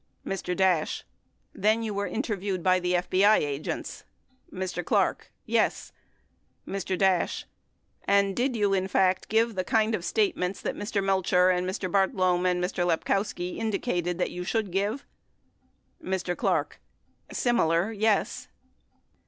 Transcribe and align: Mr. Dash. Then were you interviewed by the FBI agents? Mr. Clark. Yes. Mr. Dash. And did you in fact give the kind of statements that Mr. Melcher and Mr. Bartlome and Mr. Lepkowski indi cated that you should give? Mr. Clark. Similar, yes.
Mr. 0.25 0.57
Dash. 0.57 1.03
Then 1.53 1.81
were 1.93 2.07
you 2.07 2.13
interviewed 2.15 2.63
by 2.63 2.79
the 2.79 2.93
FBI 2.93 3.37
agents? 3.37 4.03
Mr. 4.51 4.83
Clark. 4.83 5.31
Yes. 5.45 5.91
Mr. 6.67 6.97
Dash. 6.97 7.45
And 8.05 8.35
did 8.35 8.55
you 8.55 8.73
in 8.73 8.87
fact 8.87 9.29
give 9.29 9.53
the 9.53 9.63
kind 9.63 9.93
of 9.93 10.03
statements 10.03 10.59
that 10.61 10.73
Mr. 10.75 11.03
Melcher 11.03 11.51
and 11.51 11.69
Mr. 11.69 11.87
Bartlome 11.87 12.47
and 12.47 12.63
Mr. 12.63 12.83
Lepkowski 12.83 13.57
indi 13.59 13.77
cated 13.77 14.17
that 14.17 14.31
you 14.31 14.43
should 14.43 14.71
give? 14.71 15.05
Mr. 16.03 16.35
Clark. 16.35 16.79
Similar, 17.31 17.91
yes. 17.91 18.47